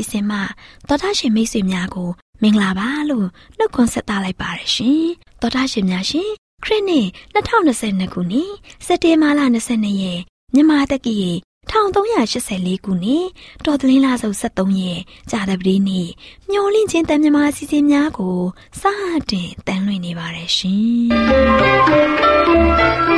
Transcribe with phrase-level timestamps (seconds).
[0.00, 2.10] င့်ခြင်းတန်လွင်စီစဉ်မှတော်တာရှင်မိတ်ဆွေများကို
[2.42, 3.26] မင်္ဂလာပါလို့
[3.58, 5.04] နှုတ်ခွန်းဆက်သလိုက်ပါရရှင်
[5.40, 6.30] တော်တာရှင်များရှင်
[6.64, 8.50] ခရစ်နှစ်2022ခုနှစ်
[8.86, 10.20] စက်တင်ဘာလ22ရက်
[10.54, 11.16] မြန်မာတက္ကီ
[11.70, 13.26] 1384ခုနှစ်
[13.64, 16.08] တော်သလင်းလာစုံ73ရက်ကြာသပတေးနေ့
[16.50, 18.38] မျောလင့်ချင်းတန်မြမာစီစဉ်များကို
[18.80, 18.82] စ
[19.30, 23.17] တင်တန်လွင်နေပါတယ်ရှင်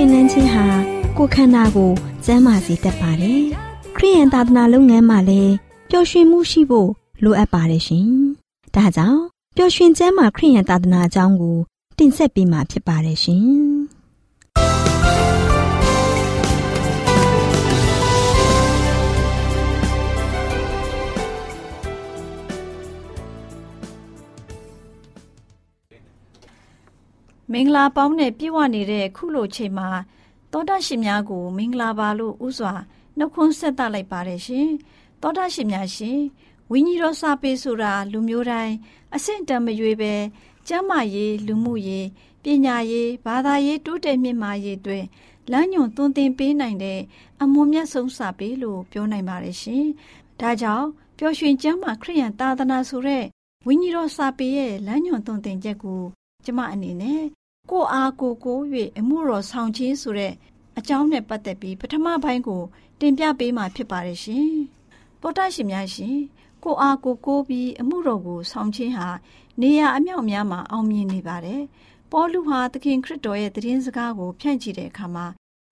[0.00, 0.66] ရွှင်နှန်းခြင်းဟာ
[1.16, 1.90] ကိုယ်ခန္ဓာကို
[2.24, 3.42] ကျန်းမာစေတတ်ပါတယ်။
[3.96, 5.54] ခရိယန်သာသနာလုပ်ငန်းမှာလည်း
[5.90, 6.90] ပျော်ရွှင်မှုရှိဖို့
[7.24, 8.08] လိုအပ်ပါတယ်ရှင်။
[8.74, 9.20] ဒါကြောင့်
[9.56, 11.56] ပျော်ရွှင်ကျမ်းမာခရိယန်သာသနာအကြောင်းကို
[11.98, 13.46] တင်ဆက်ပေးမှာဖြစ်ပါတယ်ရှင်။
[27.52, 29.88] မင်္ဂလာပေါင်းနဲ့ပြည့်ဝနေတဲ့ခုလိုချိန်မှာ
[30.52, 32.74] သောတာရှင်များကို မင်္ဂလာပါလို့ဥစွာ
[33.18, 34.68] နှုတ်ခွန်းဆက်သလိုက်ပါတယ်ရှင်
[35.22, 36.20] သောတာရှင်များရှင်
[36.70, 38.74] ဝိညာဉ်တော်စာပေဆိုတာလူမျိုးတိုင်း
[39.14, 40.14] အဆင့်တန်းမရွေးပဲ
[40.68, 42.06] ကျမ်းမာရေးလူမှုရေး
[42.42, 44.98] ပညာရေးဘာသာရေးတိုးတက်မြင့်မားရေးတွေ
[45.50, 47.00] လမ်းညွန်သွန်သင်ပေးနိုင်တဲ့
[47.42, 49.86] အမွန်မြတ်ဆုံးစာပေလို့ပြောနိုင်ပါတယ်ရှင်
[50.40, 50.86] ဒါကြောင့်
[51.18, 53.24] ပျော်ရွှင်ကျမ်းမာခရိယန်သာသနာဆိုတဲ့
[53.66, 56.02] ဝိညာဉ်တော်စာပေရဲ့လမ်းညွန်သွန်သင်ချက်ကို
[56.44, 57.22] ကျမအနေနဲ့
[57.70, 58.58] ကိုအားကိုကို၍
[58.98, 60.32] အမှုတော်ဆောင်ခြင်းဆိုတဲ့
[60.78, 62.62] အကြောင်းနဲ့ပတ်သက်ပြီးပထမပိုင်းကို
[63.00, 64.48] တင်ပြပေးမှာဖြစ်ပါတယ်ရှင်။
[65.20, 66.16] ပေါ်တရှင်များရှင်
[66.64, 69.08] ကိုအားကိုကိုပြီးအမှုတော်ကိုဆောင်ခြင်းဟာ
[69.60, 71.62] နေရာအမြောက်များမှာအောင်မြင်နေပါတယ်။
[72.12, 75.26] ပေါလုဟာသခင်ခရစ်တော်ရဲ့တည်င်းစကားကိုဖြန့်ချီတဲ့အခါမှာ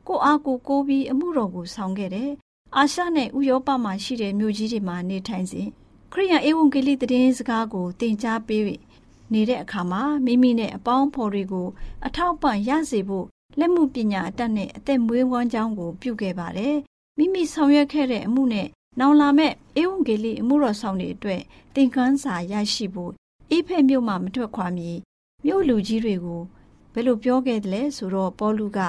[0.09, 2.31] ကိုအားကိုကိုပြီးအမှုတော်ကိုဆောင်ခဲ့တယ်။
[2.77, 5.69] အာရှနဲ့ဥရောပမှာရှိတဲ့မြို့ကြီးတွေမှာနေထိုင်စဉ်
[6.13, 8.63] ခရိယန်ဧဝံဂေလိတည်င်းစကားကိုသင်ကြားပေး
[9.33, 11.69] နေတဲ့အခါမှာမိမိနဲ့အပေါင်းဖော်တွေကို
[12.07, 13.27] အထောက်ပံ့ရစေဖို့
[13.59, 16.77] လက်မှုပညာအတတ်နဲ့အသက်မွေးဝမ်းကြောင်းကိုပြုခဲ့ပါတယ်။
[17.19, 18.69] မိမိဆောင်ရွက်ခဲ့တဲ့အမှုနဲ့
[19.01, 21.43] နောင်လာမဲ့ဧဝံဂေလိအမှုတော်ဆောင်တွေအတွက်
[21.75, 23.13] သင်ခန်းစာရရှိဖို့
[23.51, 24.91] အိဖက်မြို့မှာမထွက်ခွာမီ
[25.45, 26.43] မြို့လူကြီးတွေကို
[26.93, 28.81] ဘယ်လိုပြောခဲ့တယ်လဲဆိုတော့ပေါလုက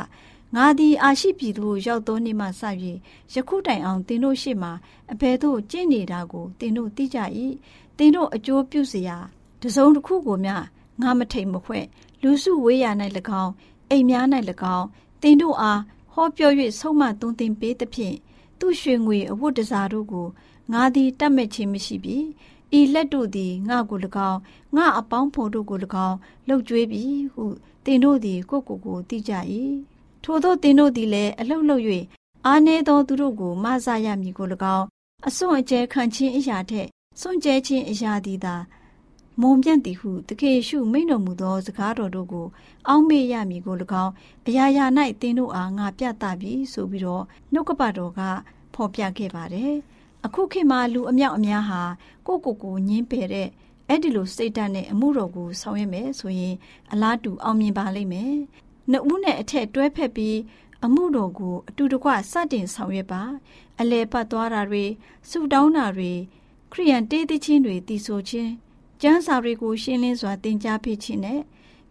[0.55, 2.61] ငါသည်အာရှိပြည်သို့ရောက်သောနေ့မှစ၍
[3.33, 4.71] ယခုတိုင်အောင်သင်တို့ရှေ့မှာ
[5.11, 7.19] အဘယ်သို့ကျင့်နေတာကိုသင်တို့သိကြ၏
[7.97, 9.17] သင်တို့အကျိုးပြုစရာ
[9.62, 10.56] တစုံတစ်ခုကိုမျှ
[11.01, 11.86] ငါမထိန်မခွဲ့
[12.21, 12.86] လူစုဝေးရ၌၎
[13.44, 13.54] င်း
[13.89, 14.25] အိမ်များ၌၎
[14.75, 14.86] င်း
[15.21, 15.81] တင်တို့အား
[16.13, 18.15] ဟောပြော၍ဆုံးမသွန်သင်ပေးသဖြင့်
[18.59, 20.27] သူရွှေငွေအဝတ်တစားတို့ကို
[20.71, 22.18] ငါသည်တတ်မဲ့ခြင်းမရှိပြီ
[22.77, 24.00] ဤလက်တို့သည်ငါကို၎
[24.30, 24.39] င်း
[24.75, 25.77] ငါအပေါင်းဖော်တို့ကို၎
[26.07, 26.18] င်း
[26.48, 27.44] လှုပ်ကြွေးပြီဟု
[27.86, 29.33] တင်တို့သည်ကိုကိုကိုသိကြ၏
[30.24, 31.83] ထို့သောတင်တို့သည်လည်းအလှုပ်လှုပ်၍
[32.45, 34.86] အာနေသောသူတို့ကိုမဆာရမည်ကို၎င်း
[35.27, 36.88] အစွန့်အကျဲခံခြင်းအရာထက်
[37.19, 38.56] စွန့်ကြဲခြင်းအရာသည်သာ
[39.41, 42.47] မုံပြန့်သည်ဟုတခေရှုမိန်တော်မူသောစကားတော်တို့ကို
[42.87, 44.13] အောက်မေ့ရမည်ကို၎င်း
[44.47, 44.85] အရာရာ၌
[45.21, 47.23] သင်တို့အားငါပြသပြီဆိုပြီးတော့
[47.53, 48.21] နှုတ်ကပတော်က
[48.73, 49.73] ဖော်ပြခဲ့ပါတယ်။
[50.25, 51.81] အခုခေတ်မှာလူအမြောက်အများဟာ
[52.27, 53.47] ကိုကိုကိုညင်းပယ်တဲ့
[53.87, 56.55] အဲ့ဒီလိုစိတ်ဓာတ်နဲ့အမှုတော်ကိုဆောင်ရွက်မယ်ဆိုရင်
[56.91, 58.33] အလားတူအောင်မြင်ပါလိမ့်မယ်။
[58.91, 60.37] နှစ်ဦးနဲ့အထက်တွဲဖက်ပြီး
[60.85, 63.23] အမှုတော်ကိုအတူတကွစတင်ဆောင်ရွက်ပါ
[63.79, 64.85] အလဲပတ်သွားတာတွေ
[65.29, 66.11] ဆူတောင်းတာတွေ
[66.71, 68.51] ခရိယန်တေးသချင်းတွေတည်ဆိုခြင်း
[69.01, 71.41] ကျမ်းစာတွေကိုရှင်းလင်းစွာသင်ကြားပေးခြင်းနဲ့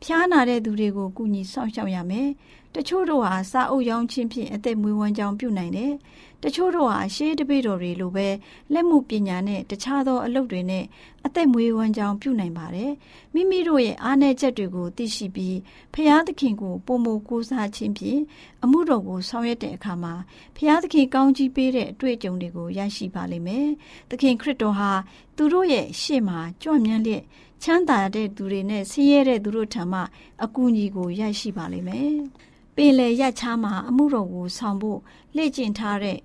[0.02, 2.28] ဖျားနာတဲ့သူတွေကိုကူညီဆောင်ရှောက်ရမယ်။
[2.76, 5.92] တချို့တို့ဟာစာအုပ်ရောင်းခြင်းဖြင့်အသက်မွေးဝမ်းကြောင်းပြုနိုင်တယ်။
[6.42, 8.28] တချို့တို့ဟာရှေးတပိတော်တွေလိုပဲ
[8.72, 10.84] လက်မှုပညာနဲ့တခြားသောအလုပ်တွေနဲ့
[11.26, 12.92] အသက်မွေးဝမ်းကြောင်းပြုနိုင်ပါတယ်။
[13.34, 15.56] မိမိတို့ရဲ့အားနည်းချက်တွေကိုသိရှိပြီး
[15.94, 18.20] ဖျားသခင်ကိုပုံမကိုးစားခြင်းဖြင့်
[18.64, 20.14] အမှုတော်ကိုဆောင်ရွက်တဲ့အခါမှာ
[20.56, 23.66] ဖျားသခင်ကောင်းကြီးပေးတဲ့အတွေ့အကြုံတွေကိုရရှိပါလိမ့်မယ်။
[24.10, 24.90] သခင်ခရစ်တော်ဟာ
[25.36, 27.24] သူတို့ရဲ့ရှေ့မှာကြွမြန်းလျက်
[27.62, 30.00] ချမ်းသာတဲ့သူတွေနဲ့ဆင်းရဲတဲ့သူတို့ထံမှ
[30.44, 32.16] အကူအညီကိုရရှိပါလိမ့်မယ်။
[32.76, 35.00] ပင်လေရက်ချားမှာအမှုတော်ကိုဆောင်ဖို့
[35.36, 36.18] လေ့ကျင့်ထားတဲ့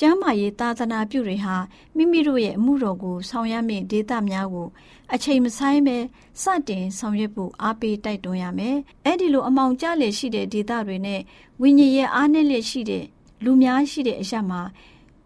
[0.00, 1.56] ကျမ်းမာရေးသာသနာပြုတွေဟာ
[1.96, 4.68] မိမိတို့ရဲ့အမှုတော်ကိုဆောင်ရမယ့်ဒေသများကို
[5.14, 5.96] အချိန်မဆိုင်ပဲ
[6.42, 11.20] စတင်ဆောင်ရွက်ဖို့အားပေးတိုက်တွန်းရမယ်။အဲ့ဒီလိုအမောင်ကျလျက်ရှိတဲ့ဒေသတွေနဲ့
[11.60, 13.04] ဝိညာဉ်ရဲ့အားနည်းလျက်ရှိတဲ့
[13.44, 14.60] လူများရှိတဲ့အရာမှာ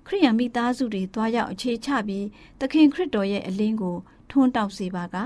[0.06, 2.26] ခရိယံမိသားစုတွေတွားရောက်အခြေချပြီး
[2.60, 3.96] သခင်ခရစ်တော်ရဲ့အလင်းကို
[4.34, 5.16] ထွန်းတောက်စေပါက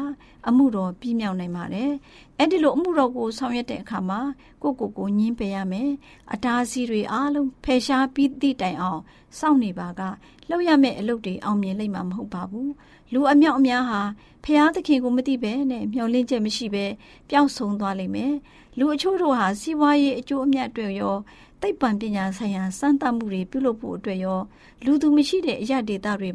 [0.48, 1.90] အမှုတော်ပြီးမြောက်နိုင်ပါတယ်။
[2.38, 4.20] အဲ့ဒီလိုအမှုတော်ကိုဆောင်ရွက်တဲ့အခါမှာ
[4.62, 5.90] ကိုကိုကိုညင်းပယ်ရမယ်။
[6.32, 9.00] အတားအဆီးတွေအားလုံးဖယ်ရှားပြီးသည့်တိုင်အောင်
[9.38, 10.00] စောင့်နေပါက
[10.48, 12.68] လှုပ်ရမယ့်အလုပ်တွေအောင်မြင်လိမ့်မှာမဟုတ်ပါဘူး။
[13.12, 14.00] လူအမြောက်အများဟာ
[14.44, 16.84] ဖျားသခင်ကိုမသိပဲနဲ့မျောလင့်ချက်မရှိပဲ
[17.28, 18.32] ပျောက်ဆုံးသွားလိမ့်မယ်။
[18.78, 21.16] လူအချို့တို့ဟာစီးပွားရေးအကျိုးအမြတ်တွေရော
[21.62, 24.40] သိပ္ပံပညာဆိုင်ရာစမ်းသပ်မှုတွေပြုလုပ်ဖို့အတွက်ရော
[24.84, 26.30] လူသူမရှိတဲ့အရာဒေတာတွေ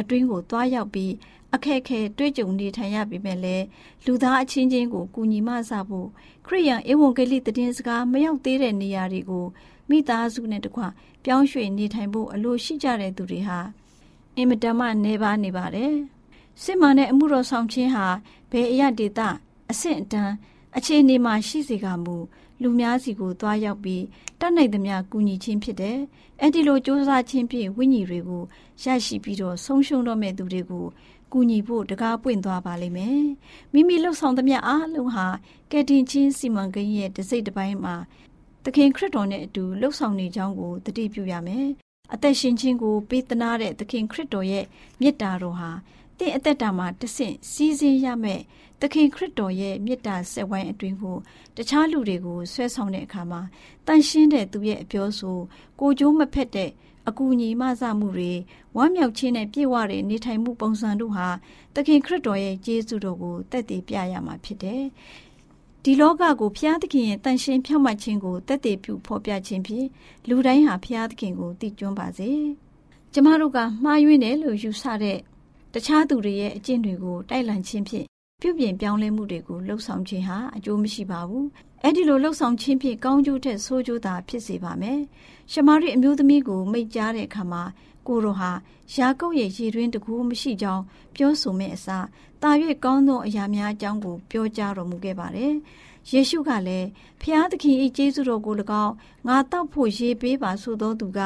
[0.00, 1.12] အတွင်းကိုသွားရောက်ပြီး
[1.54, 3.64] အခက်ခဲတွေ့ကြုံနေထိုင်ရပေမဲ့လည်း
[4.04, 6.08] လူသားအချင်းချင်းကိုကူညီမဆဖို့
[6.46, 9.46] ခရိယန်ဧဝံဂေလိတည်င်းစကားမရောက်သေးတဲ့နေရာတွေကို
[9.88, 10.82] မိသားစုနဲ့တကွ
[11.24, 13.58] ပြောင်းရွှေ့နေထိုင်ဖို့အလိုရှိကြတဲ့သူတွေဟာ
[14.36, 15.94] အင်မတန်မှနေပါနေပါတယ်
[16.62, 18.06] စစ်မှန်တဲ့အမှုတော်ဆောင်ခြင်းဟာ
[18.50, 19.28] ဘယ်အရဒေတာ
[19.70, 20.34] အဆင့်အတန်း
[20.76, 22.16] အခြေအနေမှာရှိစေကမူ
[22.62, 24.04] လူများစီကိုသွားရောက်ပြီး
[24.40, 25.98] တတ်နိုင်သမျှကူညီခြင်းဖြစ်တယ်။
[26.42, 28.42] အဲဒီလိုစ조사ခြင်းဖြင့်ဝိညာဉ်တွေကို
[28.82, 30.86] ရရှိပြီးတော့ဆုံးရှုံးတော့မဲ့သူတွေကို
[31.38, 33.22] ကူညီဖို့တကားပွင့်သွားပါလိမ့်မယ်။
[33.72, 35.26] မိမိလှုပ်ဆောင်သမျှအားလုံးဟာ
[35.70, 37.94] ကယ်တင်ချင်းစီမံကိန်းရဲ့တစ်စိတ်တစ်ပိုင်းမှာ
[38.64, 41.66] သခင်ခရစ်တော်နဲ့အတူလှုပ်ဆောင်နေကြောင်းကိုတတိပြုရမယ်။
[42.14, 44.64] အသက်ရှင်ခြင်းကိုပေးသနာတဲ့သခင်ခရစ်တော်ရဲ့
[45.00, 45.70] မေတ္တာတော်ဟာ
[46.18, 48.40] တင့်အသက်တာမှာတဆင့်စီးစင်းရမယ်
[48.80, 51.16] သခင်ခရစ်တော်ရဲ့မေတ္တာဆက်ဝိုင်းအတွင်းကို
[51.56, 53.40] တခြားလူတွေကိုဆွဲဆောင်တဲ့အခါမှာ
[53.86, 55.36] တန်ရှင်းတဲ့သူရဲ့အပြောဆို
[55.80, 56.70] ကိုကြိုးမဖက်တဲ့
[57.08, 58.32] အကူအညီမဆမှုတွေ
[58.76, 61.28] ဝမ်းမြောက်ခြင်းနဲ့ပြည့်ဝတဲ့နေထိုင်မှုပုံစံတို့ဟာ
[61.74, 64.82] သခင်ခရစ်တော်ရဲ့ကျေးဇူးတော်ကိုတက်တည်ပြရမှာဖြစ်တယ်။
[65.84, 69.86] တဒီလောကကိုဖျားသခင်ရဲ့တန်ရှင်းဖြောင့်မတ်ခြင်းကိုတက်တည်ပြုဖော်ပြခြင်းဖြင့်
[70.28, 72.30] လူတိုင်းဟာဖျားသခင်ကိုသိကျွမ်းပါစေ။
[73.12, 75.18] ကျမတို့ကမှားယွင်းတယ်လို့ယူဆတဲ့
[75.74, 78.06] တခြားသူတွေရဲ့အကျင့်တွေကိုတိုက်လံခြင်းဖြင့်
[78.42, 81.44] ပြုပြင်ပြောင်းလဲမှုတွေကိုလှုပ်ဆောင်ခြင်းဟာအကျိုးမရှိပါဘူး။
[81.88, 85.00] အဲ့ဒီလိုလှုပ်ဆောင်ခြင်းဖြင့်ကောင်းကျိုးထက်ဆိုးကျိုးသာဖြစ်စေပါမယ်။
[85.52, 87.62] ရှမာရိအမျိုးသမီးကိုမိတ်ကြားတဲ့အခါမှာ
[88.06, 88.50] ကိုရိုဟာ
[88.94, 90.82] ယာကုပ်ရဲ့ရည်တွင်တကူမရှိကြောင်း
[91.16, 92.06] ပြောဆိုမဲ့အစား
[92.42, 92.50] တာ၍
[92.84, 95.52] ကောင်းသောအရာများအကြောင်းကိုပြောကြားတော်မူခဲ့ပါတယ်။
[96.10, 96.88] ယေရှုကလည်း
[97.20, 98.94] ဖျားသခင်၏ကျေးဇူးတော်ကို၎င်း
[99.28, 101.20] ငါတောက်ဖို့ရေပေးပါဆိုသောသူက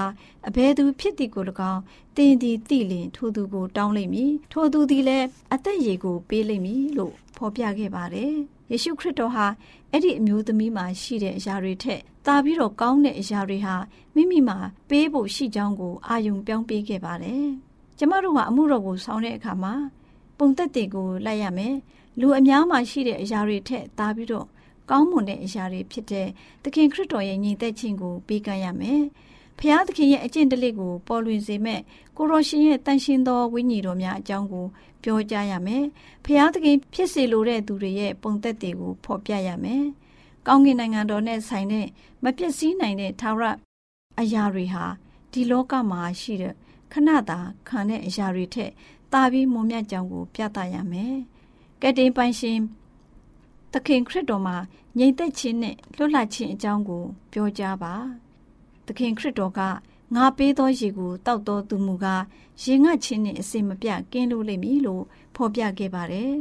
[0.49, 1.81] အဘယ်သူဖြစ်သည်ကို၎င်း
[2.17, 8.37] တင်းသည်တိလင်ထိုသူကိုတောင်းလိမ့်မည်ထိုသူသည်လည်းအသက်ရေကိုပေးလိမ့်မည်လို့ဖော်ပြခဲ့ပါတယ်။
[8.71, 9.47] ယေရှုခရစ်တော်ဟာ
[9.93, 13.75] အဲ့ဒီအမျိုးသမီးမှာရှိတဲ့အရာတွေထက်တာပြီးတော့ကောင်းတဲ့အရာတွေဟာ
[14.15, 14.59] မိမိမှာ
[14.89, 17.47] ပေးဖို့ရှိကြောင်းကိုအာယုံပြောင်းပေးခဲ့ပါတယ်။
[17.99, 19.75] ကျမတို့ဟာအမှုတော်ကိုဆောင်တဲ့အခါမှာ
[20.39, 21.75] ပုံသက်တွေကိုလိုက်ရမယ်။
[22.21, 24.47] လူအများမှာရှိတဲ့အရာတွေထက်တာပြီးတော့
[24.91, 26.29] ကောင်းမွန်တဲ့အရာတွေဖြစ်တဲ့
[26.63, 29.03] သခင်ခရစ်တော်ရဲ့ညီသက်ခြင်းကိုပေးကမ်းရမယ်။
[29.61, 31.81] ဖျားသခင်ရဲ့အကျင့်တလစ်ကိုပေါ်လွင်စေမဲ့
[32.17, 34.67] ကိုရောရှင်ရဲ့တန်ရှင်သောဝိညာဉ်တော်များအကြောင်းကို
[35.03, 35.85] ပြောကြားရမယ်။
[36.25, 39.85] ဖျားသခင်ဖြစ်စေလိုတဲ့သူတွေရဲ့ပုံသက်တွေကိုဖော်ပြရမယ်။
[40.47, 41.87] ကောင်းကင်နိုင်ငံတော်နဲ့ဆိုင်တဲ့
[42.23, 43.47] မပျက်စီးနိုင်တဲ့ထာဝရ
[44.21, 44.85] အရာတွေဟာ
[45.33, 46.55] ဒီလောကမှာရှိတဲ့
[46.93, 47.39] ခဏတာ
[47.69, 48.71] ခံတဲ့အရာတွေထက်
[49.13, 51.15] တာပြီးမွန်မြတ်ကြောင်းကို ပြသရမယ်။
[51.83, 52.59] ကတိန်ပိုင်ရှင်
[53.73, 54.57] သခင်ခရစ်တော်မှာ
[54.99, 57.95] ငြိမ်သက်ခြင်းနဲ့လွတ်လပ်ခြင်းအကြောင်းကို ပြောကြားပါ။
[58.91, 59.61] သခင်ခရစ်တော်က
[60.15, 62.23] ငါပေးသောရေကိုတောက်တော်သူမူကား
[62.63, 65.05] ရေငတ်ခြင်းနဲ့အစင်မပြကင်းလို့လိမ့်မည်လို့
[65.37, 66.33] ဖော်ပြခဲ့ပါတယ်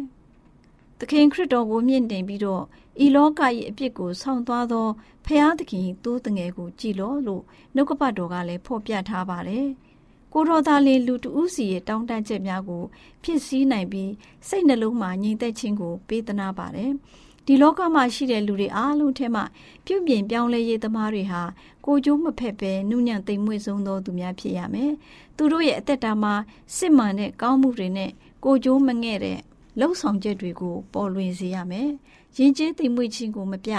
[0.99, 2.63] ။သခင်ခရစ်တော်ကိုမြင့်တင်ပြီးတော့
[3.05, 4.87] ဤလောက၏အပြစ်ကိုဆောင်းသွားသော
[5.25, 7.43] ဖျားသခင်တိုးတငယ်ကိုကြည်လို့လို့
[7.75, 9.67] နှုတ်ကပတ်တော်ကလည်းဖော်ပြထားပါတယ်။
[10.33, 12.83] ကိုတော်သားလေးလူတဦးစီရဲ့တောင်းတချက်များကို
[13.23, 14.11] ဖြစ်စည်းနိုင်ပြီး
[14.47, 16.91] စိတ်နှလုံးမှာငြိမ်သက်ခြင်းကိုပေးသနာပါတယ်။
[17.45, 19.43] ဒီလောကမှာရှိတဲ့လူတွေအားလုံးထဲမှာ
[19.85, 21.41] ပြုပြင်ပြောင်းလဲရေးသမားတွေဟာ
[21.85, 24.91] ကိုကြိုးမဖက်ပဲနုညံ့သိမ်မွေ့ဆုံးသောသူများဖြစ်ရမယ်။
[25.37, 26.33] သူတို့ရဲ့အသက်တာမှာ
[26.77, 28.11] စစ်မှန်တဲ့ကောင်းမှုတွေနဲ့
[28.43, 29.39] ကိုကြိုးမငဲ့တဲ့
[29.79, 31.89] လှုပ်ဆောင်ချက်တွေကိုပေါ်လွင်စေရမယ်။
[32.37, 33.71] ယဉ်ကျေးသိမ်မွေ့ခြင်းကိုမပြ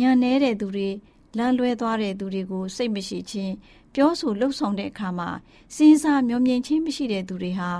[0.00, 0.88] ညာနဲတဲ့သူတွေ
[1.38, 3.54] လမ်းလွဲသွားတဲ့သူတွေကိုစိတ်မရှိခြင်း
[3.94, 5.28] ပြောဆိုလှုပ်ဆောင်တဲ့အခါမှာ
[5.76, 7.70] စဉ်းစားမျောမြင်ခြင်းမရှိတဲ့သူတွေဟာ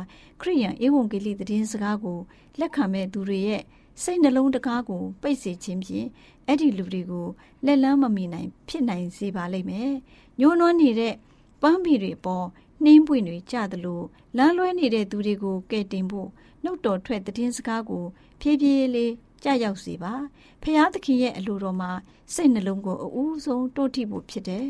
[0.41, 2.19] ခရိယန်ဧဝံဂေလိသတင်းစကားကို
[2.59, 3.63] လက်ခံမဲ့သူတွေရဲ့
[4.03, 6.09] စိတ်နှလုံးတကားကိုပိတ်စေခြင်းဖြင့်
[6.47, 7.27] အဲ့ဒီလူတွေကို
[7.65, 9.91] လက်လန်းမမီနိုင် ဖြစ်နိုင်စေပါလိမ့်မယ်။
[10.39, 11.15] ညှိုးနွမ်းနေတဲ့
[11.63, 12.47] ပန်းပီတွေပေါ်
[12.85, 14.03] နှင်းပွင့်တွေကြသလို
[14.37, 16.29] လမ်းလွဲနေတဲ့သူတွေကိုကဲတင်ဖို့
[16.65, 18.05] နှုတ်တော်ထွက်တဲ့စကားကို
[18.41, 19.13] ဖြည်းဖြည်းလေး
[19.45, 20.15] ကြရောက်စေပါ
[20.63, 21.91] ဖရာသခင်ရဲ့အလိုတော်မှာ
[22.35, 24.67] စိတ်နှလုံးကိုအဦးဆုံးတိုးထိဖို့ဖြစ်တယ်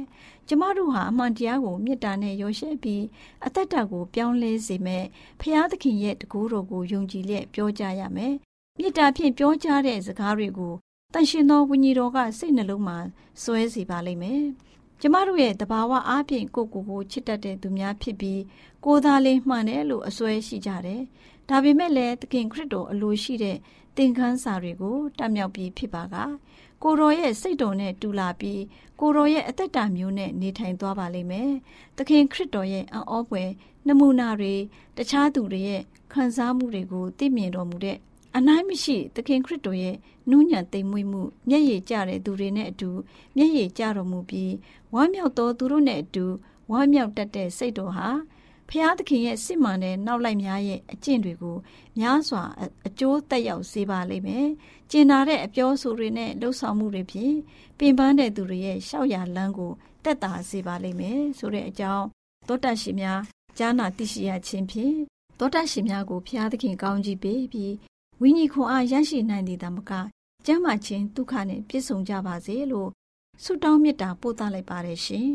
[0.49, 3.05] ကျမတို့ဟာအမှန်တရားကိုမေတ္တာနဲ့ရောရှက်ပြီး
[3.47, 5.05] အသက်တာကိုပြောင်းလဲစေမယ်
[5.41, 8.35] ဖရာသခင်ရဲ့တကူတော်ကိုယုံကြည်လျက်ပြောကြရမယ်
[8.79, 10.75] မေတ္တာဖြင့်ပြောကြားတဲ့စကားတွေကို
[11.15, 12.99] တန်ရှင်သောဝိညာဉ်တော်ကစိတ်နှလုံးမှာ
[13.43, 14.43] စွဲစေပါလိမ့်မယ်
[15.01, 18.41] ကျမတို့ရဲ့တဘာဝအားဖြင့်ကိုကိုကိုချစ်တတ်တဲ့သူများဖြစ်ပြီး
[18.85, 21.03] ကိုသားလေးမှန်တယ်လို့အစွဲရှိကြတယ်။
[21.49, 23.57] ဒါပေမဲ့လည်းသခင်ခရစ်တော်အလိုရှိတဲ့
[23.97, 26.17] သင်ခန်းစာတွေကိုတတ်မြောက်ပြီးဖြစ်ပါက
[26.83, 28.63] ကိုရောရဲ့စိတ်တော်နဲ့တူလာပြီး
[29.01, 31.51] ကိုရောရဲ့အသက်တာမျိုးနဲ့နေထိုင်သွားပါလိမ့်မယ်။
[31.97, 33.51] သခင်ခရစ်တော်ရဲ့အံ့ဩဖွယ်
[33.87, 34.55] နမူနာတွေ
[34.97, 37.99] တခြားသူတွေရဲ့ခံစားမှုတွေကိုသိမြင်တော်မူတဲ့
[38.39, 39.97] အနိုင်မရှိသခင်ခရစ်တော်ရဲ့
[40.31, 42.91] နူးညံ့သိမ်မွေ့မှုမျက်ရည်ကျတဲ့သူတွေနဲ့အတူ
[43.37, 44.53] မျက်ရည်ကျတော်မူပြီး
[44.95, 46.27] ဝမ်းမြောက်သောသူတို့နဲ့အတူ
[46.71, 48.09] ဝမ်းမြောက်တတ်တဲ့စိတ်တော်ဟာ
[48.69, 51.57] ဖျားသခင်ရဲ့စစ်မှန်တဲ့နောက်လိုက်များရဲ့အကျင့်တွေကို
[51.99, 52.43] များစွာ
[52.87, 54.47] အကျိုးသက်ရောက်စေပါလိမ့်မယ်။
[54.91, 57.35] ကျင်နာတဲ့အပြောဆိုတွေနဲ့လှုပ်ဆောင်မှုတွေဖြင့်
[57.79, 59.73] ပင်ပန်းတဲ့သူတွေရဲ့ရှောက်ရလန်းကို
[60.05, 62.07] တက်တာစေပါလိမ့်မယ်ဆိုတဲ့အကြောင်း
[62.49, 63.21] သောတရှိများ
[63.59, 64.97] ကြားနာသိရှိရခြင်းဖြင့်
[65.39, 67.73] သောတရှိများကိုဖျားသခင်ကောင်းကြီးပေးပြီး
[68.27, 69.91] ဝိညာဉ်ခွန်အားရရှိနိုင်သည်တမက
[70.47, 72.89] ကျမ်းမာခြင်းဒုက္ခနဲ့ပြည့်စုံကြပါစေလို့
[73.45, 75.31] ဆုတောင်းမေတ္တာပို့သလိုက်ပါတယ်ရှင်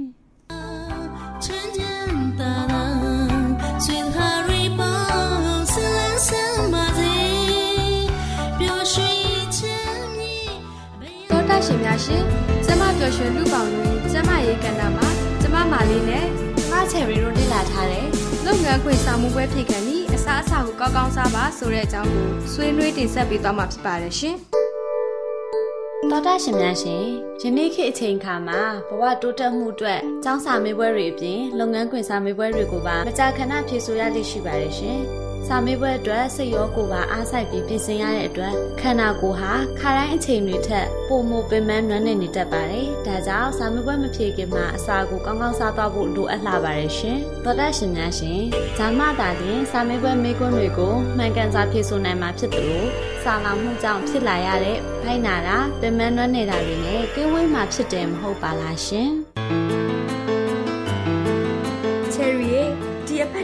[11.30, 12.24] တောတရှင်များရှင်
[12.66, 15.08] ကျမပျော်ရွှင်လူပေါင်းတွင်ကျမရေးကဏ္ဍမှာ
[15.42, 16.26] ကျမမာလေးနဲ့
[16.72, 18.08] အားချယ်ရီတို့လေ့လာထားတယ်
[18.46, 24.36] လုပ်ငန်းခွင်စာမှုပွဲဖြစ်ခံပြီးအ စားအစာကိုကောင်းကောင်းစားပါဆိုတဲ့အကြောင်းကိုဆွေးနွေးတင်ဆက်ပေးသွားမှာဖြစ်ပါတယ်ရှင်။
[26.10, 27.04] တော်တာရှင်များရှင်
[27.42, 35.00] ယနေ့ခေတ်အချိန်ခါမှာဘဝတိုးတက်မှုအတွက်ចောင်းစာမေးပွဲတွေအပြင်လုပ်ငန်းခွင်စာမေးပွဲတွေကိုပါမကြာခဏဖြေဆိုရလိမ့်ရှိပါတယ်ရှင်။
[35.48, 48.42] စာမေးပွဲအတွက်စိတ်ရောကိုယ်ပါအားစိုက်ပြီးပြင်ဆင်ရတဲ့အတွက်ခန္ဓာကိုယ်ဟာခါတိုင်းအချိန်တွေထက်ပိုမိုပင်ပန်းနွမ်းနယ်နေတတ်ပါတယ်။ဒါကြောင့်စာမေးပွဲမဖြေခင်မှာအစာကိုကောင်းကောင်းစားသွားဖို့လိုအပ်လာပါတယ်ရှင်။သောတရှင်များရှင်။
[48.78, 52.90] ဇာမတာတင်စာမေးပွဲမေးခွန်းတွေကိုမှန်ကန်စွာဖြေဆိုနိုင်မှာဖြစ်တယ်လို့
[53.24, 59.10] စာလောင်မှုကြောင့်ဖြစ်လာရတဲ့ဖိုင်နာတာပင်ပန်းနွမ်းနေတာတွေနဲ့ကင်းဝေးမှာဖြစ်တယ်မဟုတ်ပါလားရှင်။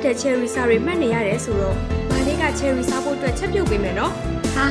[0.05, 1.75] တဲ့ cherry စာတွေမှတ်နေရတယ်ဆိုတော့
[2.11, 4.13] မလေးက cherry စားဖို့အတွက်ချက်ပြုတ်ပေးမယ်နော်
[4.55, 4.67] ဟာ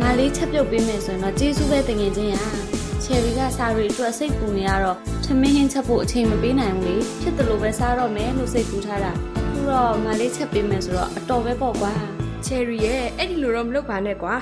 [0.00, 2.36] မလေးချက်ပြုတ်ပေးမယ်ဆိုရင်တော့ကျေးဇူးပဲတငယ်ချင်းရ
[3.04, 11.92] ချယ်ရီကစားရီအတွက်စိတ်ပူနေရတော့ထမင်းဟင်းချက်ဖို့အချိန်မပေးနိုင်ဘူးလေဖြစ်တယ်လို့ပဲစားတော့မယ်လို့စိတ်ပူထားတာအခုတော့မလေးချက်ပေးမယ်ဆိုတော့အတော်ပဲပေါ့ကွာ
[12.46, 14.34] cherry ရေအဲ့ဒီလိုတော့မလုပ်ပါနဲ့ကွာ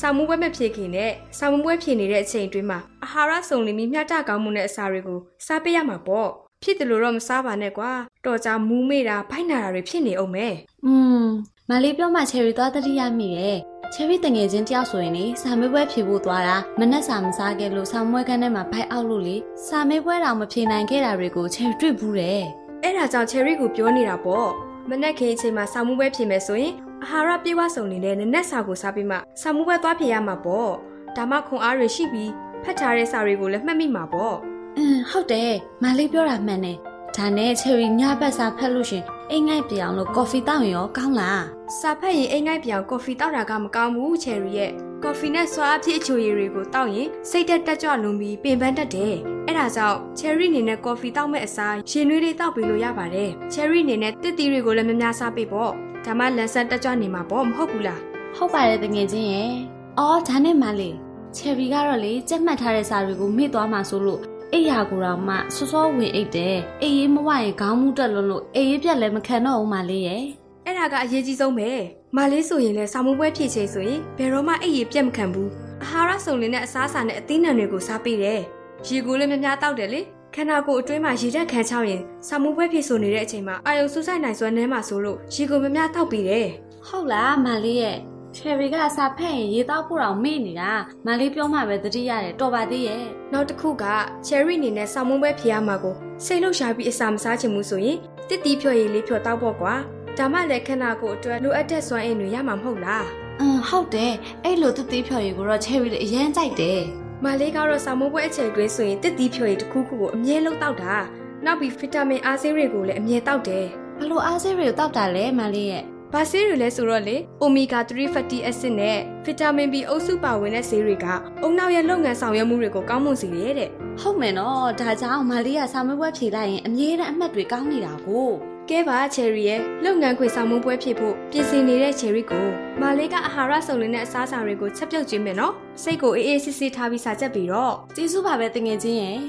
[0.00, 6.30] စာမှုပွဲမဖြစ်ခင်နဲ့စာမှုပွဲဖြစ်နေတဲ့အချိန်အတွင်းမှာအာဟာရစုံလင်ပြီးမျှတကောင်းမှုနဲ့အစာတွေကိုစားပေးရမှာပေါ့
[6.62, 7.92] ဖြစ်တယ်လို့တော့မစားပါနဲ့ကွာ
[8.24, 10.54] တော်ကြမူးမေ့တာဖိုက်နာတာတွေဖြစ်နေအောင်မယ်
[10.86, 11.24] อืม
[11.68, 13.58] မလေးပြောမှချယ်ရီသွားတတိယမိရဲ့
[13.94, 19.36] ချယ်ရီတငယ်ချင်းတယောက်ဆိုရင်လေစာမေးပွဲဖြေဖို့သွားတာမနဲ့စာမစားခဲ့လို့စာမွေးခန်းထဲမှာဖိုက်အောက်လို့လေ
[19.68, 22.42] စာမေးပွဲတောင်မဖြေနိုင်ခဲ့တာတွေကိုချယ်ရီတွေ့ဘူးတယ်
[22.82, 24.48] အဲ့ဒါကြောင့် cherry ကိုပြောနေတာပေါ့
[24.90, 26.72] မနက်ခင်းအချိန်မှာစာမှုပွဲဖြစ်မယ်ဆိုရင်
[27.04, 30.70] အာဟာရပြေဝစုံနေတဲ့နနက်စာကိုစားပြီးမှစာမှုပွဲသွားဖြစ်ရမှာပေါ့
[31.16, 32.30] ဒါမှခွန်အားတွေရှိပြီး
[32.62, 34.36] ဖတ်ထားတဲ့စာတွေကိုလည်းမှတ်မိမှာပေါ့
[34.78, 35.52] အင်းဟုတ်တယ်
[35.82, 36.76] မလေးပြောတာမှန်တယ်
[37.16, 41.44] ဒါနဲ့ချယ်ရီညဘက်စာဖက်လို့ရှင်အိမ်ငိုက်ပြောင်လို့ကော်ဖီတောက်ရင်ရောကောင်းလား
[41.78, 44.70] စာဖတ်ရင်အိမ်ငိုက်ပြောင်ကော်ဖီတောက်တာကမကောင်းဘူးချယ်ရီရဲ့
[45.02, 49.14] ကော်ဖီနဲ့ဆွာအဖြစ်အချိုရည်တွေကိုတောက်ရင်စိတ်တက်တက်ကြွလွန်ပြီးပင်ပန်းတတ်တယ်
[49.46, 55.70] အဲ့ဒါကြောင့်ချယ်ရီအနေနဲ့ကော်ဖီတောက်မဲ့အစားရင်နွေးလေးတောက်ပေးလို့ရပါတယ်ချယ်ရီအနေနဲ့တစ်တီတွေကိုလည်းများများစားပေးပေါ့
[56.04, 58.00] ဒါမှလန်ဆန်တက်ကြွနေမှာပေါ့မဟုတ်ဘူးလား
[58.36, 59.52] ဟုတ်ပါတယ်တငယ်ချင်းရဲ့
[59.98, 60.96] အော်ဒါနဲ့မလေး
[61.36, 64.22] ချယ်ရီကတော့လေကြက်မှတ်ထားတဲ့စာတွေကိုမေ့သွားမှဆိုလို့
[64.56, 70.22] အိယာကိုတော့မှစောစောဝင်အိတ်တယ်အေးရေးမဝရင်ခေါင်းမူတက်လွန်းလို့အေးရေးပြက်လည်းမခံတော့ဘူးမလေးရဲ့
[70.64, 71.70] အဲ့ဒါကအရေးကြီးဆုံးပဲ
[72.16, 75.50] မလေးဆိုရင်လည်းစာမွေးပွဲဖြစ်ချိန်ဆိုရင်ဘယ်တော့မှအဲ့ရပြက်မခံဘူး
[75.82, 78.40] အာဟာရစုံလင်တဲ့အစားအစာနဲ့အသီးနှံတွေကိုစားပေးတယ်
[78.86, 80.00] ရေကိုလည်းများများတောက်တယ်လေ
[80.34, 86.46] ခန္ဓာကိုယ်အတွင်းမှာရေဓာတ်ခံချောင်းရင်စာမွေးပွဲဖြစ်ဆိုနေတဲ့အချိန်မှာအာယုံဆူဆိုင်နိုင်စွမ်းနှဲမှာဆိုလို့ရေကိုများများတောက်ပေးတယ်
[86.86, 87.98] ဟုတ်လားမလေးရဲ့
[88.36, 90.72] ချယ်ရီကစာဖက်ရင်ရေတောက်ဖို့တော့မေ့နေတာ
[91.06, 93.84] မလေးပြောမှပဲတတိရတယ်တော်ပါသေးရဲ့နောက်တစ်ခုက
[94.26, 95.94] cherry အနေနဲ့စာမွေးပွဲဖြစ်ရမှာကို
[96.24, 99.74] စိတ်လှုပ်ရှားပြီးအစာမစားချင်ဘူးဆိုရင်တစ်တီဖြော်ရည်လေးဖြော်တောက်ပေါ့ကွာ
[100.18, 103.06] ဒါမှလည်းခန္ဓာကိုယ်အတွက်လိုအပ်တဲ့စွမ်းအင်တွေရမှာမဟုတ်လား
[103.40, 106.80] အင်းဟုတ်တယ်အဲ့လိုတသေးဖြော်ရီကိုတော့ချယ်ရီအရင်ကြိုက်တယ်
[107.24, 110.96] မလေးကတော့စာမိုးပွဲအချိန်တွင်းဆိုရင်တစ်တီဖြော်ရည်တစ်ခုခုကိုအမြဲလုံးတောက်တာ
[111.44, 113.66] နောက်ပြီးဗီတာမင်အားဆေးတွေကိုလည်းအမြဲတောက်တယ်
[113.98, 121.06] ဘလို့အားစေးတွေကိုတောက်တာလဲမလေးရဲ့။ ဘာဆေးတွေလဲဆိုတော့လေ omega 3 fatty acid နဲ့ဗီတာမင် B အုပ်စုပါဝင်တဲ့ဆေးတွေက
[121.42, 128.28] အုံနောက်ရဲ့လုပ်ငန်းဆောင်ရွက်မှုတွေကိုကောင်းမွန်စေတယ်တဲ့ဟုတ်မယ်နော်ဒါကြောင့်မလေးကစာမေးပွဲဖြေလိုက်ရင်အမြဲတမ်းအမှတ်တွေကောင်းနေတာကို။
[128.70, 132.46] ကဲပါ cherry ရဲ့လုပ်ငန်းခွေဆောင်မပွဲဖြစ်ဖို့ပြင်ဆင်နေတဲ့ cherry ကို
[132.80, 139.20] မလေးကအာဟာရစုံလင်တဲ့အစားအစာတွေကိုချက်ပြုတ်ခြင်းမယ်နော်။စိတ်ကိုအေးအေးဆေးဆေးထားပြီးစာချက်ပြီးတော့ကျေးဇူးပါပဲတငယ်ချင်းရဲ့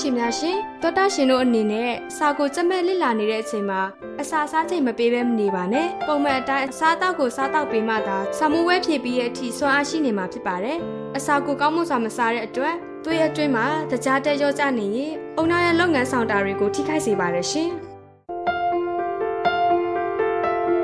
[0.00, 3.80] ရှင်များရှင်တောတာရှင်တို့အနေနဲ့စာကိုကြက်မဲ့လစ်လာနေတဲ့အချိန်မှာ
[4.20, 10.78] အစာစားချိန်မပေးဘဲမနေပါနဲ့ပုံမှန်အတိုင်းအစားတောက်ကိုစားတောက်ပေးမှသာစာမိုးဝဲဖြည့်ပြီးရဲ့အထိစွမ်းအားရှိနေမှာဖြစ်ပါတယ်
[11.16, 17.70] အစာကိုကောင်းမွန်စွာမစားတဲ့အတွက်သွေးအတွင်းမှာတကြားတက်ရောကျနေရင်အုံနောက်ရဲ့လုပ်ငန်းဆောင်တာတွေကိုထိခိုက်စေပါတယ်ရှင်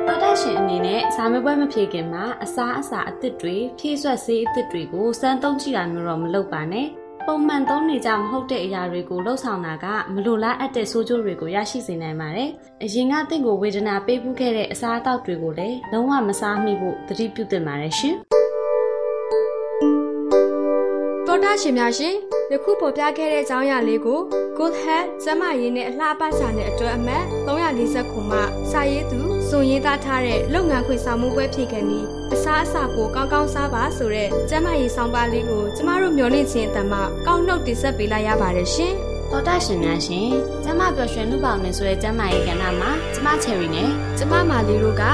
[0.07, 6.89] တော်တရှင်အနေနဲ့စာမေးပွဲမဖြေခင်မှာအစားအစာအသစ်တွေဖြည့်ဆွက်ဆေးအသစ်တွေကိုစမ်းသုံးကြည့်တာမျိုးတော့မလုပ်ပါနဲ့
[7.27, 12.51] ပုံမှန်သုံးနေကြမဟုတ်တဲ့အရာတွေကိုလှုပ်ဆောင်တာကမလိုလားအပ်တဲ့ဆိုးကျိုးတွေကိုရရှိစေနိုင်ပါတယ်။
[12.85, 18.15] အရင်ကတင့်ကိုဝေဒနာပေးမှုခဲ့တဲ့အစားအသောက်တွေကိုလည်းလုံးဝမစားမိဖို့သတိပြုသင့်ပါတယ်ရှင်။
[21.27, 22.15] တောတာရှင်များရှင်
[22.53, 24.21] ယခုပေါ်ပြခဲ့တဲ့အကြောင်းအရာလေးကို
[24.59, 28.39] Good Health ကျန်းမာရေးနဲ့အလှပစာနဲ့အတွဲအမှတ်340ခုမှ
[28.71, 29.21] စာရေးသူ
[29.53, 36.95] စုံရေးသားထားတဲ့လုပ်ငန်းခွင်ဆောင်မှုပွဲဖြည့်ခံပြီးအစားအစာကိုကောင်းကောင်းစားပါဆိုတဲ့ကျန်းမာရေးဆောင်ပါလေးကိုကျမတို့မျှဝင့်ခြင်းအတမ
[37.27, 38.95] ကောင်းနှုတ်တင်ဆက်ပေးလိုက်ရပါတယ်ရှင်
[39.31, 40.31] တော်တာရှင်များရှင်
[40.65, 43.89] ကျမပျော်ရွှင်လူပေါင်းနေဆိုတဲ့ကျမရဲ့ကဏ္ဍမှာကျမချယ်ရီနဲ့။
[44.19, 45.05] ကျမမာလီတို့က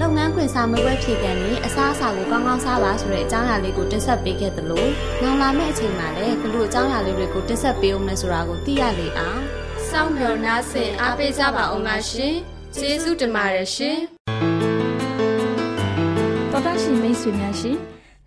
[0.00, 4.86] လုပ်ငန်းခွင်စာမပွဲဖြည့်ကန်ပြီးအစားအစာကိုကောင်းကောင်းစားပါဆိုတဲ့အကြောင်းအရာလေးကိုတင်ဆက်ပေးခဲ့သလို
[5.22, 9.40] နောက်လာမယ့်အချိန်မှာလည်းဘလို့အကြောင်းအရာလေးတွေကိုတင်ဆက်ပေးအောင်လဲဆိုတာကိုသိရလေအောင်
[9.88, 12.36] စောင့်မျှော်နားဆင်အားပေးကြပါအောင်ပါရှင်။
[12.82, 13.96] ကျေးဇူးတင်ပါတယ်ရှင်။
[16.52, 17.78] တော်တာရှင်မိတ်ဆွေများရှင်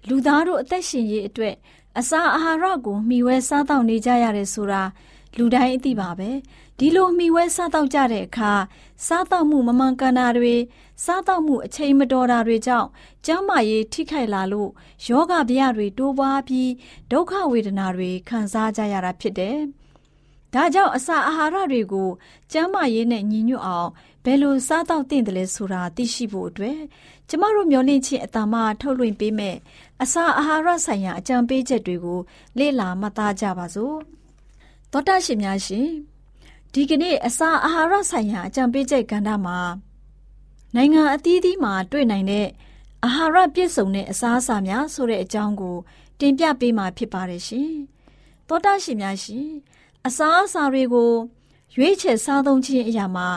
[0.08, 1.56] လူသားတို့အသက်ရှင်ရေးအတွက်
[2.00, 4.82] အစာအာဟာရကိုမျှဝဲစားတောက်နေကြရတယ်ဆိုတာ
[5.38, 6.30] လူတိုင်းအသိပါပဲ
[6.78, 8.54] ဒီလိုမျှဝဲစားတောက်ကြတဲ့အခါ
[9.06, 10.56] စားတောက်မှုမမှန်ကန်တာတွေ
[11.06, 12.88] စားတောက်မှုအချိန်မတော်တာတွေကြောင့်
[13.26, 14.70] ကျန်းမာရေးထိခိုက်လာလို့
[15.08, 16.72] ယောဂဗျာတွေတိုးပွားပြီး
[17.12, 19.58] ဒုက္ခဝေဒနာတွေခံစားကြရတာဖြစ်တယ်
[20.54, 22.10] ဒါကြောင့်အစာအာဟာရတွေကို
[22.52, 23.90] ကျန်းမာရေးနဲ့ညီညွတ်အောင်
[24.23, 26.79] ဘယ်လိုစားတော့သင့်တယ်လဲဆိုတာသိရှိဖို့အတွက်
[27.29, 29.55] ကျမတို့မျှဝင့်ခြင်းအတ္တမထုတ်လွှင့်ပေးမဲ့
[30.03, 32.19] အစာအာဟာရဆိုင်ရာအကြံပေးချက်တွေကို
[32.57, 33.97] လေ့လာမှတ်သားကြပါစို့
[34.91, 35.88] သောတာရှင်များရှင်
[36.73, 39.60] ဒီကနေ့အစာအာဟာရဆိုင်ရာအကြံပေးချက်ကဏ္ဍမှာ
[40.75, 42.47] နိုင်ငံအသီးသီးမှာတွေ့နိုင်တဲ့
[43.05, 45.77] အာဟာရပြည့်စုံတဲ့အစားအစာများဆိုတဲ့အကြောင်းကို
[46.19, 47.71] တင်ပြပေးမှာဖြစ်ပါတယ်ရှင်
[48.47, 49.47] သောတာရှင်များရှင်
[50.05, 51.12] အစားအစာတွေကို
[51.75, 53.27] ရွေးချယ်စားသုံးခြင်းအရာမှာ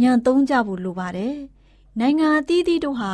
[0.00, 1.36] ညံသုံးကြဖို့လိုပါတယ်။
[2.00, 3.12] နိုင်ငံအသီးသီးတို့ဟာ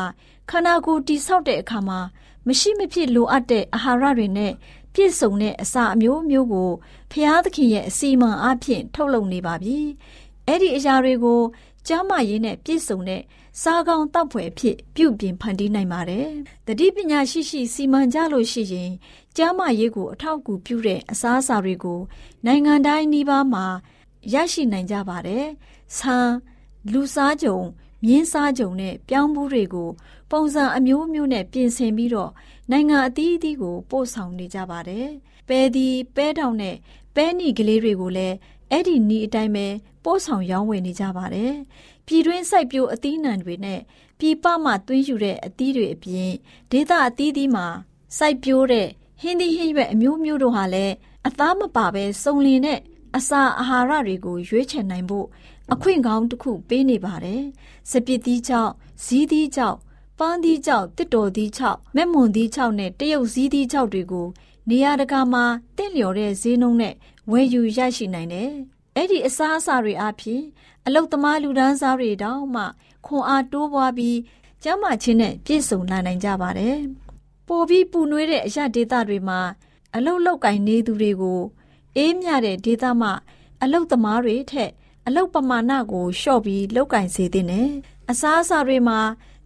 [0.51, 2.01] ခန္ဓာကိုယ်တိဆောက်တဲ့အခါမှာ
[2.47, 4.53] မရှိမဖြစ်လိုအပ်တဲ့အာဟာရတွေနဲ့
[4.95, 6.71] ပြည့်စုံတဲ့အစာအမျိုးမျိုးကို
[7.13, 9.79] ဖျားသခင်ရဲ့အစီအမံအဖြစ်ထုတ်လုပ်နေပါပြီ။
[10.47, 11.41] အဲ့ဒီအရာတွေကို
[11.89, 13.23] ကျမ်းမာရေးနဲ့ပြည့်စုံတဲ့
[13.63, 16.29] စားကောင်းတောက်ဖွယ်အဖြစ်ပြုပြင်ဖန်တီးနိုင်ပါတယ်။
[16.67, 18.93] တတိပညာရှိရှိစီမံကြလို့ရှိရင်
[19.37, 22.01] ကျမ်းမာရေးကိုအထောက်အကူပြုတဲ့အစားအစာတွေကို
[22.47, 23.67] နိုင်ငံတိုင်းနှီးပါးမှာ
[24.35, 25.45] ရရှိနိုင်ကြပါတယ်။
[25.99, 26.29] ဆန်
[26.91, 27.59] လူစားကြုံ
[28.07, 29.91] မြင်းစားကြုံနဲ့ပြောင်းဘူးတွေကို
[30.31, 32.31] ပုံစံအမျိုးမျိုးနဲ့ပြင်ဆင်ပြီးတော့
[32.71, 35.07] နိုင်ငံအသီးသီးကိုပို့ဆောင်နေကြပါတယ်။
[35.49, 36.77] ပဲဒီပဲတောင်နဲ့
[37.15, 38.37] ပဲနီကလေးတွေကိုလည်း
[38.71, 39.67] အဲ့ဒီနီးအတိုင်းပဲ
[40.05, 41.53] ပို့ဆောင်ရောင်းဝယ်နေကြပါတယ်။
[42.07, 43.81] ပြည်တွင်းစိုက်ပျိုးအသီးနှံတွေနဲ့
[44.19, 46.31] ပြည်ပမှသွင်းယူတဲ့အသီးတွေအပြင်
[46.71, 47.67] ဒေသအသီးသီးမှာ
[48.19, 48.89] စိုက်ပျိုးတဲ့
[49.21, 50.95] ဟင်းသီးဟင်းရွက်အမျိုးမျိုးတို့ဟာလည်း
[51.27, 52.81] အသားမပါပဲစုံလင်တဲ့
[53.17, 55.27] အစာအာဟာရတွေကိုရွေးချယ်နိုင်ဖို့
[55.73, 57.43] အခွင့်ကောင်းတစ်ခုပေးနေပါတယ်။
[57.91, 58.71] စပစ်သီးချောက်၊
[59.05, 59.77] ဇီးသီးချောက်၊
[60.19, 64.27] ပန်းသီးချောက်၊တစ်တော်သီးချောက်၊မက်မွန်သီးချောက်နဲ့တရုတ်ဇီးသီးချောက်တွေကို
[64.69, 65.45] နေရာတကာမှာ
[65.77, 66.95] တင့်လျော်တဲ့ဈေးနှုန်းနဲ့
[67.31, 68.51] ဝယ်ယူရရှိနိုင်တယ်။
[68.97, 70.43] အဲ့ဒီအစားအစာတွေအပြင်
[70.87, 72.65] အလုတ်သမားလူဒန်းစားတွေတောင်မှ
[73.07, 74.19] ခွန်အားတိုးပွားပြီး
[74.63, 76.77] ကျန်းမာခြင်းနဲ့ပြည့်စုံလာနိုင်ကြပါတယ်။
[77.49, 79.41] ပိုပြီးပူနွေးတဲ့အရာဒေသတွေမှာ
[79.95, 81.41] အလုတ်လောက်ကင်နေသူတွေကို
[81.97, 83.11] အေးမြတဲ့ဒေသမှ
[83.63, 84.71] အလုတ်သမားတွေထက်
[85.07, 87.69] အလုတ်ပမာဏကိုလျှော့ပြီးလောက်ကင်စေတဲ့နဲ့
[88.11, 89.01] အစားအစာတွေမှာ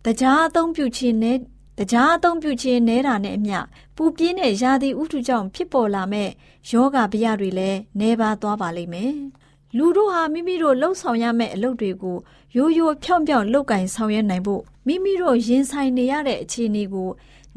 [0.05, 1.38] တကြားအသုံးပြုခြင်းနဲ့
[1.79, 3.59] တကြားအသုံးပြုခြင်းနဲတာနဲ့အမျှ
[3.97, 6.31] ပူပြင်းတဲ့ရာသီဥတုကြောင့်ဖြစ်ပေါ်လာမဲ့
[6.71, 9.14] ယောဂဗျတွေလည်းနှဲပါသွားပါလိမ့်မယ်။
[9.77, 12.19] လူတို့ဟာမိမိတို့လှုပ်ဆောင်ရမယ့်အလုပ်တွေကို
[12.57, 17.11] ရိုးရိုးဖြောင့်ဖြောင့်လုပ်ကင်ဆောင်ရွက်နိုင်ဖို့မိမိတို့ရင်ဆိုင်နေရတဲ့အခြေအနေကို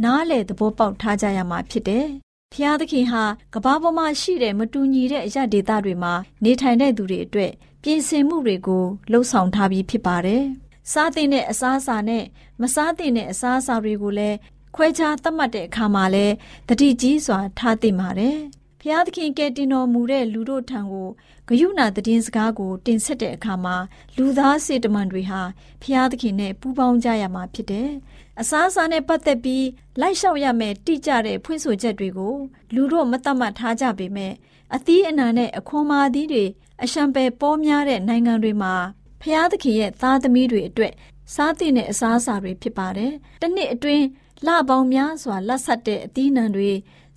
[0.03, 2.07] နားလေသဘောပေါက်ထားကြရမှာဖြစ်တယ်
[2.53, 7.51] ဖျားသခင်ဟာကဘာပေါ်မှာရှိတဲ့မတူညီတဲ့အရာဒေသတွေမှာနေထိုင်တဲ့သူတွေအတွက်
[7.83, 10.43] ပြင်ဆင်မှုတွေကိုလှုံ့ဆော်ထားပြီးဖြစ်ပါတယ်။
[10.91, 12.23] စားတဲ့အစားအစာနဲ့
[12.61, 14.37] မစားတဲ့အစားအစာတွေကိုလည်း
[14.75, 16.35] ခွဲခြားသတ်မှတ်တဲ့အခါမှာလည်း
[16.67, 18.37] တတိကြီးစွာထားသင့်ပါတယ်။
[18.81, 21.09] ဖျားသခင်ကဲတင်တော်မူတဲ့လူတို့ထံကို
[21.47, 23.75] ဂယုဏတည်င်းစကားကို တင်ဆက်တဲ့အခါမှာ
[24.17, 25.41] လူသားစေတမန်တွေဟာ
[25.81, 27.89] ဖျားသခင်နဲ့ပူးပေါင်းကြရမှာဖြစ်တယ်။
[28.41, 29.65] အစားအစာနဲ့ပတ်သက်ပြီး
[29.99, 32.35] လိုက်လျှောက်ရမယ့်တိကျတဲ့ဖွင့်ဆိုချက်တွေကို
[32.75, 34.33] လူတို့မတတ်မှတ်ထားကြပေမဲ့
[34.75, 36.45] အသီးအနှံနဲ့အခွန်မာသီးတွေ
[36.83, 38.73] အရှံပယ်ပေါများတဲ့နိုင်ငံတွေမှာ
[39.21, 40.93] ဖျားသခင်ရဲ့သားသမီးတွေအတွက်
[41.35, 43.11] စားသင့်တဲ့အစားအစာတွေဖြစ်ပါတယ်။
[43.41, 44.05] တစ်နှစ်အတွင်း
[44.47, 46.71] လပေါင်းများစွာလက်ဆက်တဲ့အသီးနှံတွေ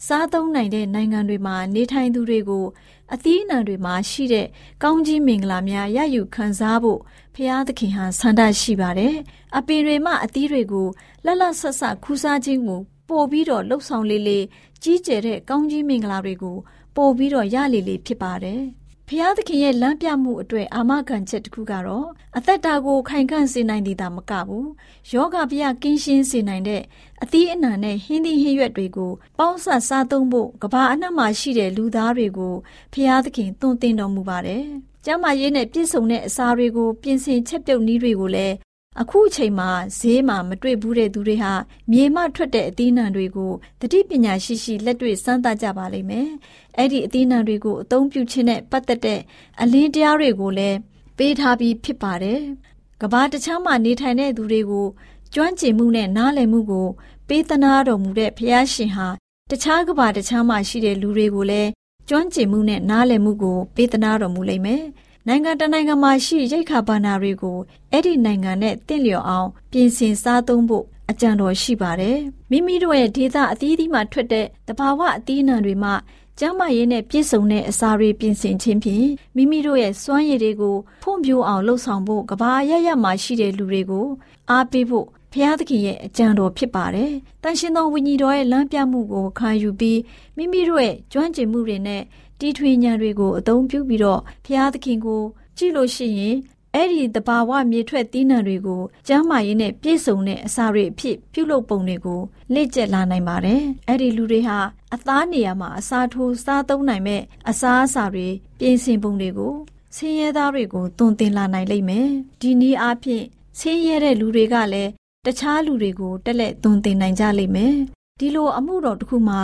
[0.07, 2.67] စားသုံးနိုင်တဲ့နိုင်ငံတွေမှာနေထိုင်သူတွေကို
[3.15, 4.47] အသီးအနှံတွေမှာရှိတဲ့
[4.83, 7.01] ကောင်းကြီးမင်္ဂလာများရယူခံစားဖို့
[7.35, 9.15] ဖျားသခင်ဟာဆန္ဒရှိပါတယ်။
[9.57, 10.89] အပင်တွေမှအသီးတွေကို
[11.25, 14.45] လက်လက်ဆက်ဆက်ခူးစားခြင်းကိုပို့ပြီးတော့လှုပ်ဆောင်လေးလေး
[14.83, 16.57] ကြီးကျယ်တဲ့ကောင်းကြီးမင်္ဂလာတွေကို
[16.97, 18.63] ပို့ပြီးတော့ရလေလေဖြစ်ပါတယ်။
[19.15, 24.69] ဖျားသခင်ရဲ့လမ်းပြမှုအတွက်အာမခံချက်တစ်ခုကတော့အသက်တာကိုခိုင်ခန့်စေနိုင်သည်သာမကဘူး
[25.13, 26.83] ယောဂဗျကင်းရှင်းစေနိုင်တဲ့
[27.23, 32.55] အသီးအနှံနဲ့ဟင်းသီးဟင်းရွက်တွေကိုပေါင်းဆက်စားသုံးဖို့ကဘာအနှံ့မှာရှိတဲ့လူသားတွေကို
[32.93, 34.65] ဖျားသခင်သွန်သင်တော်မူပါတယ်။
[35.05, 38.55] ကျမ်းမာရေးနဲ့ပြည့်စုံတဲ့အစာတွေကိုပြင်ဆင်ချက်ပြုတ်နည်းတွေကိုလည်း
[39.01, 41.53] အခုအချိန်မှာဈေးမှာမတွေ့ဘူးတဲ့သူတွေဟာ
[41.91, 46.29] မြေမှထွက်တဲ့အသီးနှံတွေကိုတတိပညာရှိရှိလက်တွေ့စမ်းသပ်ကြပါလိမ့်မယ်။
[46.77, 49.21] အဲ့ဒီအသီးနှံတွေကိုအသုံးပြုခြင်းနဲ့ပတ်သက်တဲ့
[49.61, 50.77] အလင်းတရားတွေကိုလည်း
[51.19, 52.41] ပေးထားပြီးဖြစ်ပါတယ်။
[53.03, 54.87] ကဘာတခြားမှာနေထိုင်တဲ့သူတွေကို
[55.35, 56.89] ကျွမ်းကျင်မှုနဲ့နားလည်မှုကို
[57.29, 59.09] ပေးသနာတော်မူတဲ့ဖျားရှင်ဟာ
[59.51, 61.71] တခြားကဘာတခြားမှာရှိတဲ့လူတွေကိုလည်း
[62.09, 64.83] ကျွမ်းကျင်မှုနဲ့နားလည်မှုကိုပေးသနာတော်မူလိမ့်မယ်။
[65.29, 67.59] နိုင်ငံတနိုင်ငံမှာရှိရိတ်ခါဘာနာတွေကို
[67.93, 72.19] အဲ့ဒီနိုင်ငံနဲ့တင့်လျော်အောင် ပြင်ဆင်စားသုံးဖို့အကြံတော်ရှိပါတယ်။
[72.51, 75.95] မိမိတို့ရဲ့ဒေသအသီးသီးမှာထွက်တဲ့တဘာဝအသီးနှံတွေမှာ
[76.39, 79.07] ကျန်းမာရေးနဲ့ပြည့်စုံတဲ့အစာတွေပြင်ဆင်ခြင်းဖြင့်
[79.37, 84.07] မိမိတို့ရဲ့စွမ်းရည်တွေကိုဖွံ့ဖြိုးအောင်လှုပ်ဆောင်ဖို့ကဘာရရမှာရှိတဲ့လူတွေကို
[84.51, 90.01] အားပေးဖို့ဖျားသခင်ရဲ့အကြံတော်ဖြစ်ပါတယ်။တန်ရှင်သောဝိညာဉ်တော်ရဲ့လမ်းပြမှုကိုခံယူပြီး
[90.37, 92.03] မိမိတို့ရဲ့ကျွမ်းကျင်မှုတွေနဲ့
[92.43, 95.23] တီထွေဉာဏ်တွေကိုအသုံးပြုပြီးတော့ဖျားသခင်ကို
[95.57, 96.37] ကြည့်လို့ရှိရင်
[96.75, 102.21] အဲ့ဒီတဘာဝမြေထွက်သီးနှံတွေကိုကျမ်းမာရေးနဲ့ပြည့်စုံတဲ့အစာတွေအဖြစ်ပြုလုပ်ပုံတွေကို
[102.55, 104.59] လေ့ကျက်လာနိုင်ပါတယ်။အဲ့ဒီလူတွေဟာ
[104.95, 108.29] အသားနေရာမှာအစာထိုးစားသုံးနိုင်မဲ့အစာအစာတွေ
[108.59, 109.55] ပြင်ဆင်ပုံတွေကို
[109.97, 112.09] ဆင်းရဲသားတွေကိုသွန်သင်လာနိုင်လိမ့်မယ်။
[112.41, 113.25] ဒီနည်းအားဖြင့်
[113.59, 114.91] ဆင်းရဲတဲ့လူတွေကလည်း
[115.27, 117.75] တခြားလူတွေကိုတက်လက်သွန်သင်နိုင်ကြလိမ့်မယ်။
[118.21, 119.41] ဒီလိုအမှုတော်တစ်ခုမှာ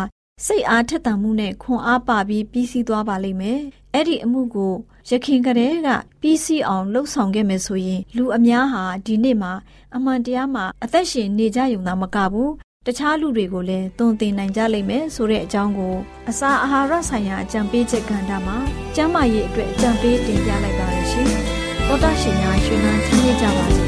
[0.47, 3.61] စိတ်အားထက်သန်မှုနဲ့ခွန်အားပါပြီးပြီးစီးသွားပါလိမ့်မယ်။
[3.95, 4.75] အဲ့ဒီအမှုကို
[5.11, 5.89] ရခင်ကလေးက
[6.21, 9.53] ပြီးစီးအောင်လှုပ်ဆောင်ခဲ့မယ်ဆိုရင်လူအများဟာဒီနေ့မှာ
[9.97, 12.53] အမှန်တရားမှာအသက်ရှင်နေကြရုံသာမကဘူး
[12.87, 15.95] တခြားလူတွေကိုလည်းသွန်သင်နိုင်ကြလိမ့်မယ်ဆိုတဲ့အကြောင်းကို
[16.31, 18.57] အစာအာဟာရဆိုင်ရာအကြံပေးချက်ကဏ္ဍမှာ
[18.95, 21.29] ကျန်းမာရေးအတွက်အကြံပေးတင်ပြလိုက်ပါရရှင်။
[21.87, 23.88] သောတာရှင်များရှင်လန်းချမ်းမြေ့ကြပါစေ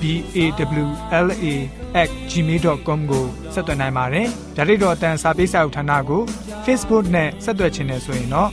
[0.00, 0.02] B
[0.36, 0.38] A
[0.82, 0.86] W
[1.26, 1.44] L A
[2.30, 6.22] @gmail.com ကိုဆက်သွင်းနိုင်ပါတယ်။ဒါ့အပြင်အတန်းစာပေးစာဥထာဏာကို
[6.64, 8.50] Facebook နဲ့ဆက်သွယ်ခြင်းနဲ့ဆိုရင်တော့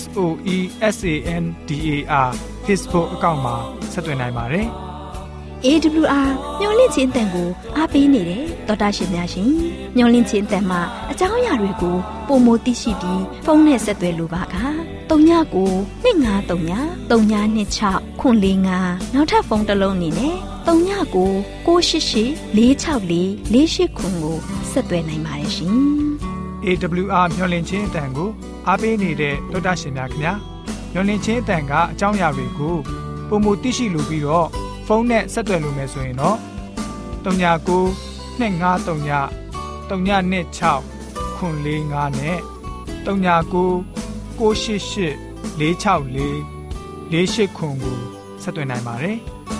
[0.00, 0.58] SOE
[0.94, 2.30] SAN DAR
[2.66, 3.56] Facebook အကောင့်မှာ
[3.92, 4.66] ဆက်သွင်းနိုင်ပါတယ်။
[5.64, 6.28] AWR
[6.60, 9.50] မျော်လင့်ခြင်းတန်ကိုအားပေးနေတယ်တော်တာရှင်များရှင်
[9.96, 11.96] မျော်လင့်ခြင်းတန်မှာအကြောင်းအရာတွေကို
[12.28, 14.56] ပုံမသိရှိပြီးဖုန်းနဲ့ဆက်သွယ်လိုပါက
[15.10, 15.10] 39
[16.04, 23.18] 2939 3926ခွန်45နောက်ထပ်ဖုန်းတစ်လုံးအနေနဲ့ 39 688 464
[23.52, 24.36] 48ခွန်ကို
[24.70, 25.72] ဆက်သွယ်နိုင်ပါတယ်ရှင်
[26.64, 28.30] AWR မျော်လင့်ခြင်းအတန်ကို
[28.66, 30.32] အားပေးနေတဲ့ဒေါက်တာရှင်များခင်ဗျာ
[30.92, 32.76] မျော်လင့်ခြင်းအတန်ကအကြောင်းအရာတွေကို
[33.28, 34.46] ပုံမသိရှိလိုပြီးတော့
[34.86, 36.38] ဖုန်းနဲ့ဆက်သွယ်လို့မယ်ဆိုရင်တော့
[37.24, 37.26] 39
[38.38, 38.40] 253 396
[41.38, 42.38] 465နဲ့
[43.06, 43.08] 39
[44.38, 44.40] 688 464
[47.10, 47.96] 48ခွန်ကို
[48.42, 49.18] ဆက်သွင်းနိုင်ပါတယ်